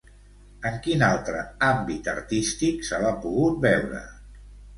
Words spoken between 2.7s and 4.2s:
se l'ha pogut veure?